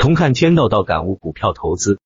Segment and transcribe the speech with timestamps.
[0.00, 1.98] 从看天道到感悟股票投资。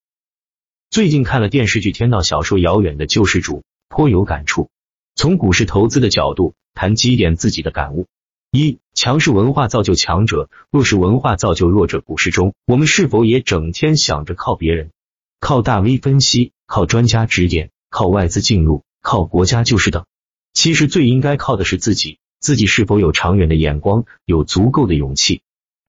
[0.89, 3.59] 最近看了电视剧《天道》，小说《遥远的救世主》，
[3.91, 4.71] 颇有感触。
[5.15, 8.07] 从股市投资的角度谈几点自己的感悟：
[8.51, 12.01] 一、强势文化造就强者，弱势文化造就弱者。
[12.01, 14.91] 股市中，我们是否也整天想着靠别人，
[15.39, 20.07] 靠大 V 分析，靠专家指点，靠外资进入，靠国家救市等？
[20.55, 25.43] 其实最应该靠的是自己，自己是否有长远的眼光，有足够的勇气。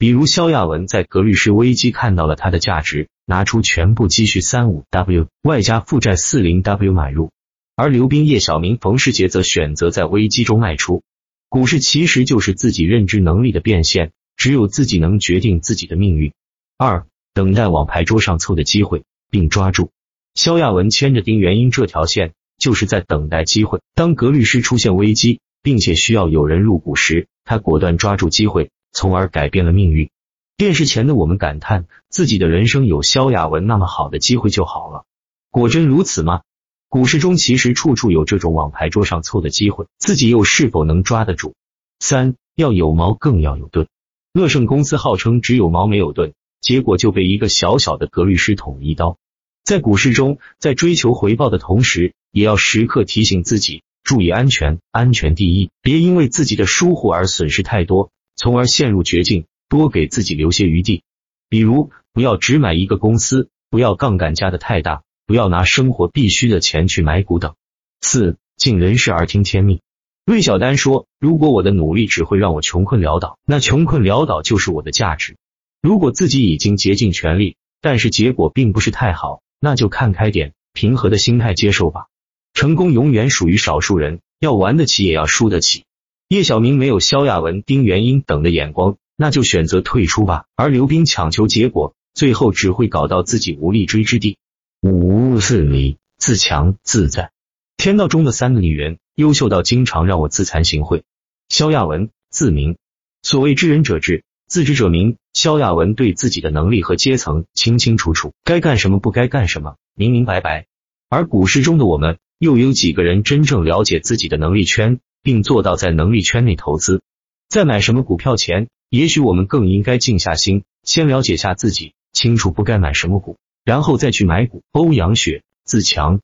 [0.04, 3.08] 比如肖亚文在格律诗危机看到了它的价值。
[3.26, 7.32] 拿出全部积蓄三五 W 外加负债四零 W 买入，
[7.78, 11.04] 而刘斌、叶晓明、冯世杰则选择在危机中卖出。
[11.48, 16.34] 股市其实就是自己认知能力的变现，只有自己能决定自己的命运。
[16.78, 19.92] 二，等待往牌桌上凑的机会，并抓住。
[20.36, 23.80] 肖亚文牵着丁元英这条线，就是在等待机会。
[23.96, 30.10] 当格律师出现危机，并且需要有人入股时，他果断抓住机会，从而改变了命运。
[30.56, 35.04] 电视前的我们感叹自己的人生有萧亚文那么好的机会就好了，
[35.50, 36.44] 果真如此吗？
[36.88, 41.56] 股市中其实处处有这种往牌桌上凑的机会，自己又是否能抓得住？
[42.00, 43.88] 三要有矛更要有盾。
[44.32, 49.18] 乐盛公司号称只有矛没有盾，结果就被一个小小的格律师捅一刀。
[49.64, 59.46] 在股市中，在追求回报的同时，也要时刻提醒自己注意安全，安全第一，别因为自己的疏忽而损失太多，从而陷入绝境。
[59.70, 61.02] 多给自己留些余地，
[61.50, 67.56] 比如不要只买一个公司，不要杠杆加的太大，不要拿生活必须的钱去买股等。
[68.00, 69.80] 四尽人事而听天命。
[70.28, 75.38] 芮小丹说：“如果我的努力只会让我穷困潦倒，那穷困潦倒就是我的价值。
[75.82, 82.06] 如果自己已经竭尽全力，但是结果并不是太好，那就看开点，平和的心态接受吧。
[82.54, 85.86] 成功永远属于少数人，要玩得起也要输得起。”
[86.34, 88.98] 叶晓明没有萧亚文、丁元英等的眼光。
[89.16, 94.40] 那就选择退出吧，而刘斌强求结果，最后只会搞到自己无立锥之地。
[94.82, 97.30] 五自理、自强、自在。
[97.78, 101.04] 天道中的三个女人，优秀到经常让我自惭形秽。
[101.50, 102.78] 萧亚文，自明。
[103.22, 105.18] 所谓知人者智，自知者明。
[105.34, 110.66] 萧亚文对自己的能力和阶层清清楚楚，该干什么，不该干什么，明明白白。
[111.10, 117.02] 而股市中的我们，又有几个人真正了解自己的能力圈，并做到在能力圈内投资？
[117.50, 118.68] 在买什么股票前？
[118.90, 124.62] 也许我们更应该静下心，先了解下自己，清楚不该买什么股，然后再去买股。
[124.72, 126.20] 欧阳雪，自强，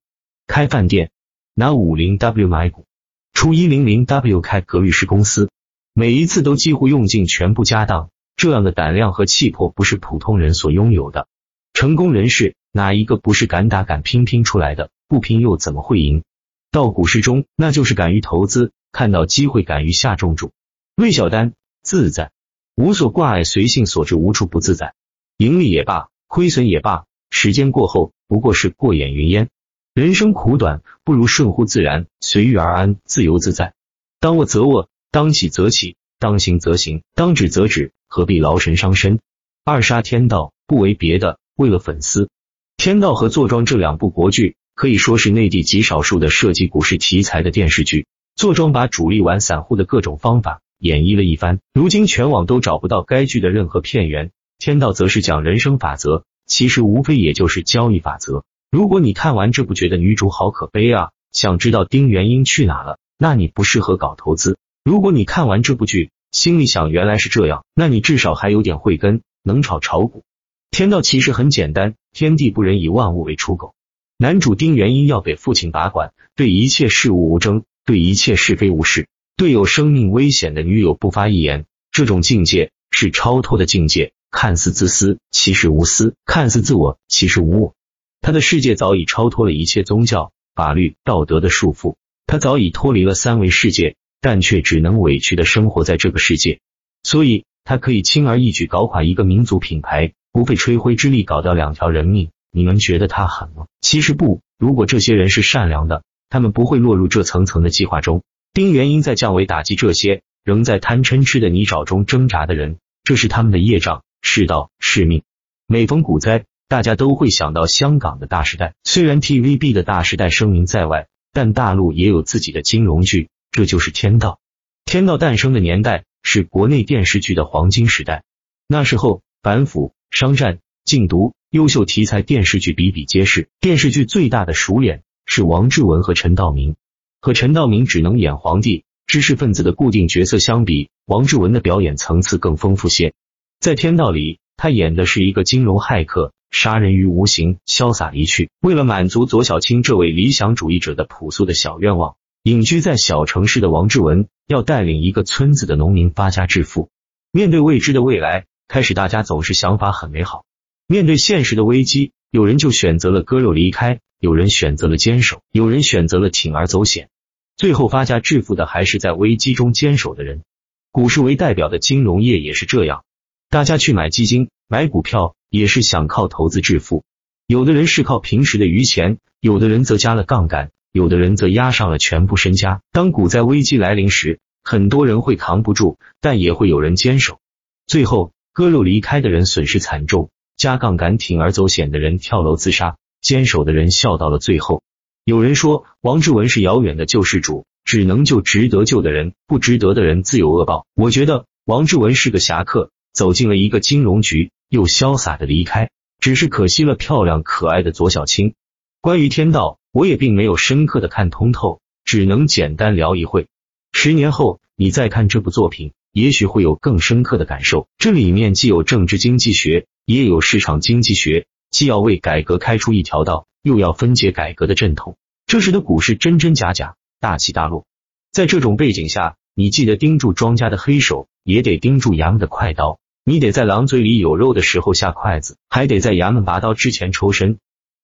[0.46, 1.10] 开饭店，
[1.56, 2.86] 拿五零 W 买股，
[3.34, 5.50] 出一零零 W 开格律师公司，
[5.94, 11.28] 每一次都几乎用尽全部家当，这样的胆量和气魄不是普通人所拥有的。
[11.74, 14.90] 成功人士哪一个不是敢打敢拼拼出来的？
[15.08, 16.24] 不拼又怎么会赢？
[16.72, 20.52] 到股市中，那就是敢于投资，看到机会敢于下重注。
[20.96, 22.32] 芮小丹，自在。
[22.76, 24.94] 无所挂碍，随性所致，无处不自在。
[25.38, 29.50] 盈利也罢，亏损也罢，时间过后不过是过眼云烟。
[29.94, 33.74] 人生苦短，不如顺乎自然，随遇而安，自由自在。
[34.20, 39.20] 当卧则卧，当起则起，当行则行，当止则止，何必劳神伤身？
[39.66, 42.30] 二杀天道，不为别的，为了粉丝。
[42.78, 48.08] 天道和坐庄这两部国剧，可以说是内地极少数的涉及股市题材的电视剧。
[48.40, 50.62] 坐庄把主力玩散户的各种方法。
[50.78, 54.32] 演绎了一番，如今全网都找不到该剧的任何片源。
[54.58, 58.46] 天道则是讲人生法则，其实无非也就是交易法则。
[58.72, 64.58] 如果你看完这部觉得女主好可悲啊，想知道丁元英去哪了，那你不适合搞投资。
[64.86, 70.24] 如果你看完这部剧，心里想原来是这样，那你至少还有点慧根，能炒炒股。
[70.72, 73.74] 天道其实很简单，天地不仁，以万物为刍狗。
[74.18, 79.08] 男主丁元英要给父亲把管，对一切事物无争，对一切是非无视。
[79.36, 87.74] 对有生命危险的女友不发一言，这种境界是超脱的境界，看似自私，其实无私；看似自我，其实无我。
[88.22, 91.96] 他的世界早已超脱了一切宗教、法律、道德的束缚，
[92.28, 96.60] 他早已脱离了三维世界，但却只能委屈的生活在这个世界。
[97.02, 102.30] 所以，他可以轻而易举搞垮一个民族品牌，不费吹灰之力搞掉两条人命。
[102.52, 103.66] 你们觉得他狠吗？
[103.82, 104.42] 其实不。
[104.60, 108.24] 如果这些人是善良的，他们不会落入这层层的计划中。
[108.54, 115.24] 丁元英在降维打击这些仍在贪嗔痴的泥沼中挣扎的人，这是他们的业障，世道，是命。
[115.68, 118.74] 每逢股灾，大家都会想到香港的大时代。
[118.84, 124.40] 虽然 TVB 的大时代声名在外，但大陆也有自己的金融剧，这就是天道。
[124.86, 128.24] 天道诞生的年代是国内电视剧的黄金时代，
[128.68, 133.48] 那时候反腐、商战、禁毒，优秀题材电视剧比比皆是。
[133.60, 136.76] 电视剧最大的熟脸是王志文和陈道明。
[137.22, 143.14] 和陈道明只能演皇帝、知识分子的固定角色相比，王志文的表演层次更丰富些。
[143.60, 148.50] 在天道里，他演的是一个金融骇客，杀人于无形，潇洒离去。
[148.60, 156.90] 为了满足左小青这位理想主义者的朴素的小愿望，隐居在小城市的王志文要带领一个村子的农民发家致富。
[157.32, 160.46] 面对未知的未来，开始大家总是想法很美好；
[160.88, 167.10] 面对现实的危机，有人就选择了割肉离开，有人选择了坚守，有人选择了铤而走险。
[167.56, 170.44] 最后发家致富的还是在危机中坚守的人。
[170.92, 173.04] 股市为代表的金融业也是这样。
[173.50, 177.04] 大家去买基金、买股票，也是想靠投资致富。
[177.48, 182.82] 有的人是靠平时的余钱，有的人则加了杠杆，有的人则押上了全部身家。
[182.92, 187.40] 当股灾危机来临时，很多人会扛不住，但也会有人坚守。
[187.88, 194.84] 最后割肉离开的人损失惨重，加杠杆铤而走险的人跳楼自杀，坚守的人笑到了最后。
[195.24, 200.86] 有人说王志文是遥远的救世主，只能救值得救的人，不值得的人自有恶报。
[200.96, 202.92] 我觉得王志文是个侠客。
[203.12, 205.90] 走进了一个金融局，又潇洒的离开，
[206.20, 208.54] 只是可惜了漂亮可爱的左小青。
[209.02, 213.48] 关于天道，我也并没有深刻的看通透，只能简单聊一会。
[213.92, 217.88] 十年后你再看这部作品，也许会有更深刻的感受。
[217.98, 225.18] 这里面既有政治经济学，也有市场经济学，既要为改革开出一条道，又要分解改革的阵痛。
[225.46, 227.86] 这时的股市真真假假，大起大落。
[228.32, 231.28] 在这种背景下，你记得盯住庄家的黑手。
[231.44, 237.58] 也得盯住衙门的快刀，你得在狼嘴里有肉的时候下筷子，还得在衙门拔刀之前抽身。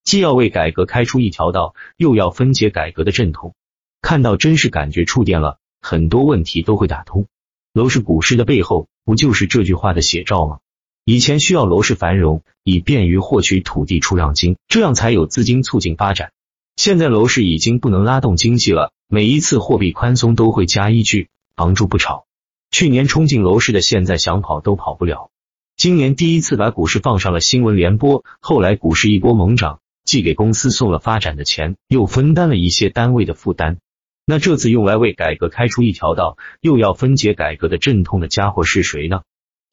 [0.04, 3.54] 既要为改革开出一条道，又要分解改革的阵痛。
[4.02, 7.28] 看到真是感觉触电了，很多问题都会打通。
[7.72, 10.58] 楼市股市的背后，不就是这句话的写照吗？
[11.08, 16.32] 以前需要楼市繁荣，以便于获取土地出让金，这样才有资金促进发展。
[16.78, 22.26] 现在楼市已经不能拉动经济了，每一次货币宽松都会加一句“房住不炒”。
[22.72, 25.30] 去年冲进楼市的，现在想跑都跑不了。
[25.78, 33.78] 今年第一次把股市放上了新闻联播，后来股市一波猛涨，既给公司送了发展的钱，又分担了一些单位的负担。
[34.26, 39.22] 那这次用来为改革开出一条道，又要分解改革的阵痛的家伙是谁呢？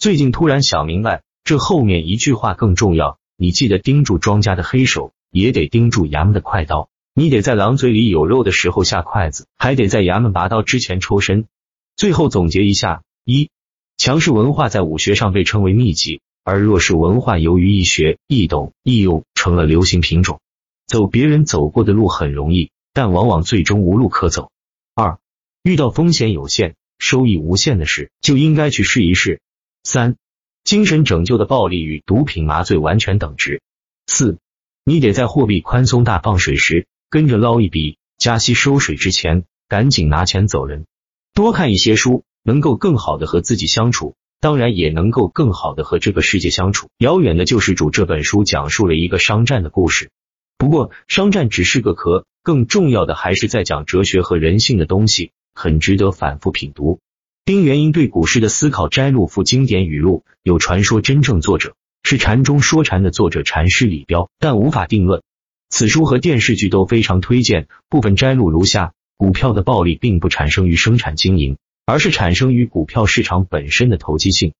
[0.03, 3.21] 最近突然想明白，这后面一句话更重要。
[3.37, 6.89] 你记得盯住庄家的黑手，也得盯住衙门的快刀。
[7.15, 11.47] 你得在狼嘴里有肉的时候下筷子，还得在衙门拔刀之前抽身。
[11.95, 13.49] 最后总结一下：一、
[13.97, 20.41] 强势文化在武学上被称为秘籍，而弱势文化由于易学、易懂、易用，成了流行品种。
[20.89, 24.51] 走别人走过的路很容易，但往往最终无路可走。
[24.97, 25.21] 二、
[25.63, 29.41] 遇到风险有限、收益无限的事，就应该去试一试。
[29.85, 30.17] 三、
[30.65, 33.61] 精神拯救的暴力与毒品麻醉完全等值。
[34.07, 34.39] 四、
[34.85, 40.87] 你得在货币宽松大放水时跟着捞一笔，加息收水之前赶紧拿钱走人。
[41.35, 46.89] 多看一些书，能够更好的和自己相处，当然也能够更好的和这个世界相处。
[46.99, 50.11] 遥远的救世主这本书讲述了一个商战的故事，
[50.59, 57.01] 不过商战只是个壳，更重要的还是在讲哲学和人性的东西，很值得反复品读。
[57.45, 61.75] 丁元英对股市的思考摘录附经典语录，有传说真正作者
[62.05, 65.23] 是禅中说禅的作者禅师李彪，但无法定论。
[65.69, 68.93] 此书和电视剧都非常推荐，部分摘录如下。
[69.17, 74.53] 股票的暴利并不产生于生产经营，而是产生于股票市场本身的投机性。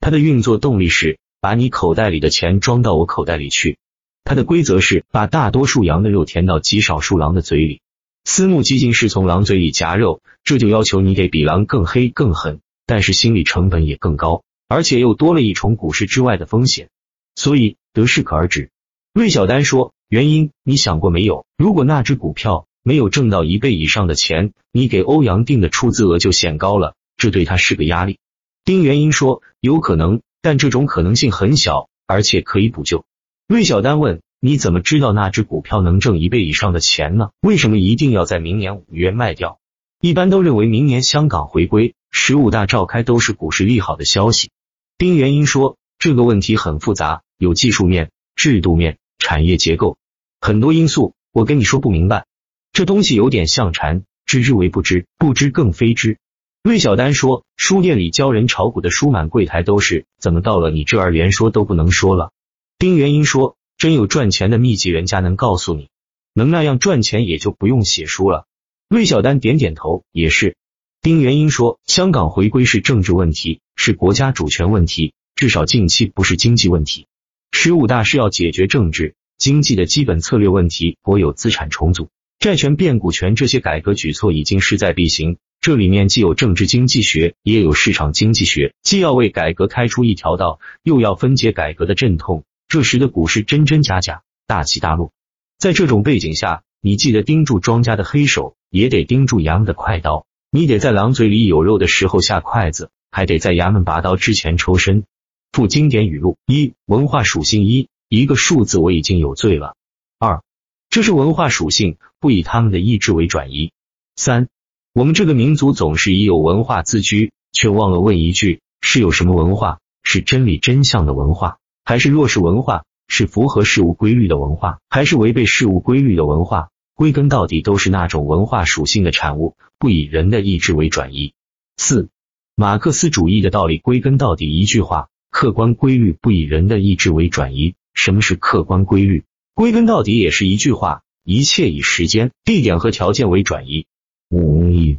[0.00, 3.76] 它的运作动力是把你口袋里的钱装到我口袋里去。
[4.24, 7.82] 它的规则是把大多数羊的肉填到极少数狼的嘴里。
[8.24, 16.88] 私募基金是从狼嘴里夹肉，这就要求你得比狼更黑更狠，但是心理成本也更高，而且又多了一重股市之外的风险，
[17.34, 18.70] 所以得适可而止。
[19.14, 21.44] 芮小丹说：“原因你想过没有？
[21.56, 28.18] 如果那只股票……”没有挣到一倍以上的钱，你给欧阳定的出资额就显高了，这对他是个压力。
[28.64, 33.04] 丁元英说：“有可能，但这种可能性很小，而且可以补救。”
[33.46, 37.28] 芮小丹问：“你怎么知道那只股票能挣一倍以上的钱呢？
[37.42, 39.58] 为什么一定要在明年五月卖掉？
[40.00, 44.50] 一般都认为明年香港回归、十五大召开都是股市利好的消息。”
[44.96, 49.98] 丁元英说：“这个问题很复杂，有技术面、制度面、产业结构，
[50.40, 52.24] 很多因素，我跟你说不明白。”
[52.72, 56.16] 这东西有点像禅，知之为不知，不知更非知。
[56.62, 62.30] 芮小丹说，书店里教人炒股的书满柜台都是，怎么到了你这儿连说都不能说了？
[62.78, 65.88] 丁元英说，真有赚钱的秘籍，人家能告诉你，
[66.34, 68.44] 能那样赚钱也就不用写书了。
[68.90, 70.54] 芮小丹点点头，也是。
[71.00, 77.06] 丁元英说，香港回归是政治问题，是国家主权问题，至少近期不是经济问题。
[77.52, 82.10] 十五大是要解决政治经济的基本策略问题，国有资产重组。
[82.38, 92.44] 债权变股权这些改革举措已经势在必行，这里面既有政治经济学，也有市场经济学，既要为改革开出一条道，又要分解改革的阵痛。
[92.70, 95.10] 这时的股市真真假假，大起大落。
[95.58, 100.24] 在这种背景下，你记得盯住庄家的黑手，也得盯住衙门的快刀。
[100.52, 105.02] 你得在狼嘴里有肉的时候下筷子，还得在衙门拔刀之前抽身。
[105.50, 109.74] 附经典语录：一、文化属性一，一个数字我已经有罪了。
[110.20, 110.44] 二、
[110.90, 113.72] 这是文化属性，不以他们的意志为转移。
[114.14, 114.46] 三。
[114.92, 119.80] 我们这个民族总是以有文化自居，却忘了问一句：是有什么文化？
[120.04, 121.58] 是真理真相的文化，
[121.90, 122.84] 还是弱势文化？
[123.08, 126.68] 是符合事物规律的文化，还是违背事物规律的文化？
[126.94, 131.32] 归根到底，都是那种文化属性的产物，不以人的意志为转移。
[131.76, 132.08] 四，
[132.54, 137.74] 马克思主义的道理，归根到底一句话：客观规律不以人的意志为转移。
[137.92, 139.24] 什么是客观规律？
[139.54, 143.86] 归根到底也是一句话：一切以时间、地点和条件为转移。
[144.30, 144.94] 五，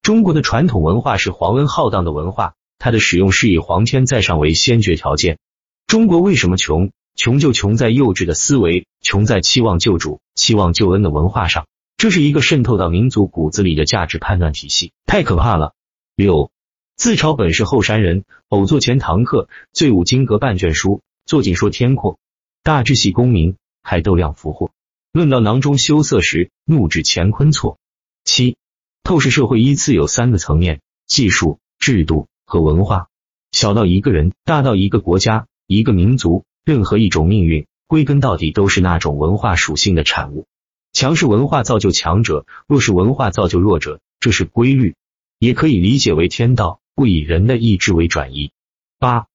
[0.00, 5.36] 中国的传统文化是皇恩浩荡的文化，它的使用是以皇天在上为先决条件。
[5.90, 6.92] 中国为什么穷？
[7.16, 11.66] 穷就穷在幼稚的思维，穷在期望救主、期望救恩的文化上。
[11.96, 15.74] 这是一个渗透到民族骨子里的价值判断体系，太可怕了。
[16.14, 16.52] 六，
[16.94, 22.20] 自嘲本是后山人，偶作前堂客，醉舞金阁半卷书，坐井说天阔。
[22.62, 24.70] 大智系功名，还斗量福祸。
[25.10, 27.78] 论到囊中羞涩时，怒指乾坤错。
[28.22, 28.56] 七。
[29.02, 33.08] 透视社会依次有三个层面：技术、制度和文化。
[33.50, 40.48] 小到一个人，大到一个国家、一个民族，任何一种命运，归根到底都是那种文化属性的产物。
[40.92, 44.96] 强势文化造就强者，弱势文化造就弱者，这是规律，
[45.38, 48.50] 也可以理解为天道，不以人的意志为转移。
[48.98, 49.26] 八，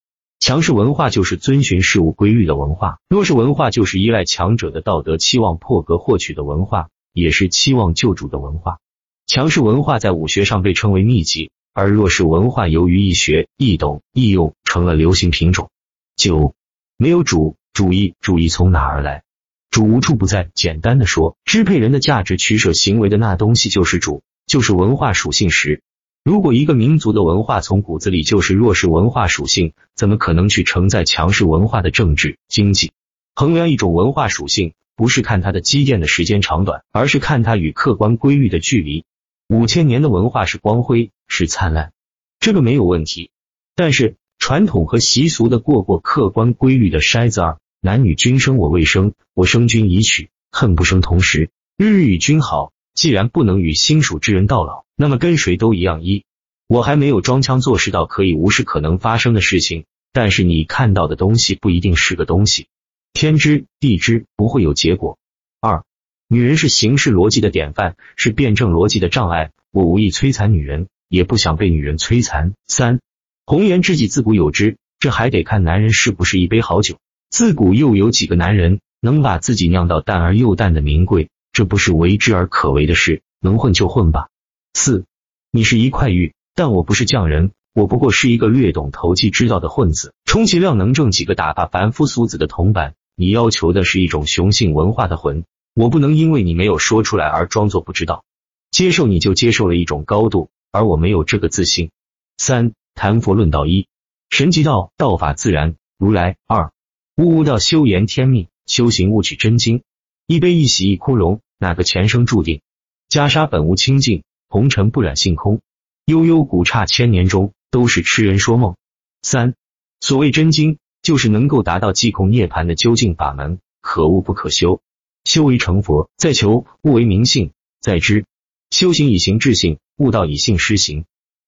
[0.42, 8.80] 强势文化就是遵循事物规律的文化，弱势文化就是依赖强者的道德期望破格获取的文化，也是期望救主的文化。
[9.26, 15.70] 强势文化在武学上被称为秘籍，而弱势文化由于易学、易懂、易用，成了流行品种。
[16.16, 16.56] 九，
[16.98, 19.24] 没有主主义，主义从哪而来？
[19.70, 20.50] 主无处不在。
[20.54, 25.82] 简单的说，支配人的价值取舍行为的那东西就是主，就是文化属性时。
[26.24, 32.92] 如果一个民族的文化从骨子里就是弱势文化属性，怎么可能去承载强势文化的政治经济？
[33.36, 39.04] 衡量一种文化属性，不是看它的积淀的时间长短，而是看它与客观规律的距离。
[39.50, 41.92] 五千年的文化是光辉，是灿烂，
[42.40, 43.30] 这个没有问题。
[43.76, 52.72] 但是传统和习俗的过过客观规律的筛子二，男女君生我未生，我生君已娶，恨不生同时，日日与君好。
[52.94, 56.02] 既然不能与心属之人到老，那么跟谁都一样。
[56.04, 56.24] 一，
[56.68, 62.68] 我还没有装腔作势到可以无视可能发生的事情，但是你看到的东西不一定是个东西，
[63.12, 65.18] 天知地知不会有结果。
[65.60, 65.84] 二。
[66.28, 69.52] 女人是形式逻辑的典范，是辩证逻辑的障碍。
[69.72, 72.54] 我无意摧残女人，也不想被女人摧残。
[72.66, 73.00] 三，
[73.48, 76.98] 红颜知己自古有之，这还得看男人是不是一杯好酒。
[77.30, 81.30] 自古又有几个男人能把自己酿到淡而又淡的名贵？
[81.54, 84.30] 这不是为之而可为的事，能混就混吧。
[84.74, 85.06] 四，
[85.52, 92.96] 你是一块玉，但我不是匠人，我不过是一个略懂投机之道的混子，充其量能挣几个打发凡夫俗子的铜板。
[93.16, 95.44] 你要求的是一种雄性文化的魂。
[95.76, 98.24] 我不能因为你没有说出来而装作不知道，
[98.72, 101.92] 接受你就接受了一种高度，而我没有这个自信。
[102.38, 103.88] 三谈佛论道一
[104.30, 106.72] 神即道，道法自然，如来二
[107.18, 109.84] 悟悟道修言天命，修行悟取真经。
[110.26, 112.62] 一悲一喜一枯荣，哪个前生注定？
[113.10, 115.62] 袈裟本无清净，红尘不染性空。
[116.06, 118.76] 悠悠古刹千年中，都是痴人说梦。
[119.22, 119.56] 三
[120.00, 124.82] 所谓真经，就是能够达到寂空涅槃的究竟法门，可悟不可修。
[125.26, 128.26] 修为成佛，在求悟为明性，在知
[128.70, 131.06] 修行以行治性，悟道以性施行。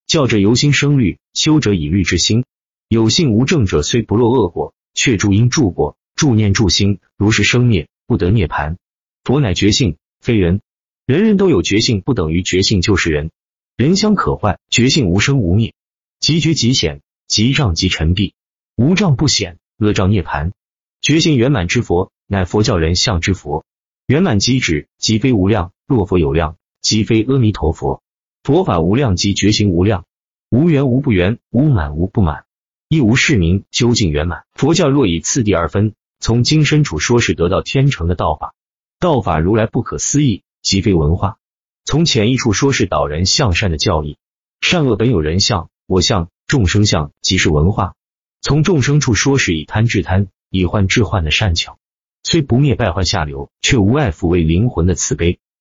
[0.07, 2.45] 教者由心生律，修者以律治心。
[2.87, 8.77] 有性无证者，虽不落恶果，却助因助果，助念助心，如是生灭，不得涅槃。
[9.25, 10.61] 佛乃觉性，非人。
[11.05, 13.31] 人人都有觉性，不等于觉性就是人。
[13.75, 15.73] 人相可坏，觉性无生无灭，
[16.21, 18.31] 即觉即显，即障即沉蔽，
[18.77, 20.53] 无障不显，恶障涅槃。
[21.01, 22.13] 觉性圆满之佛。
[22.29, 23.65] 乃佛教人相之佛，
[24.05, 28.01] 圆满即止即非无量，若佛有量，即非阿弥陀佛。
[28.47, 30.05] 佛法无量，即觉行无量，
[30.49, 32.45] 无缘无不圆，无满无不满，
[32.87, 34.45] 亦无是名究竟圆满。
[34.53, 38.53] 佛教若以次第二分，从今身处说是得到天成的道法，
[39.01, 41.39] 道法如来不可思议，即非文化；
[41.83, 44.17] 从浅一处说是导人向善的教义，
[44.61, 47.95] 善恶本有人相、我相、众生相，即是文化；
[48.39, 51.79] 从众生处说是以贪治贪，以患治患的善巧。
[52.23, 55.39] 虽不灭败坏下流，却无碍抚慰灵魂的慈悲。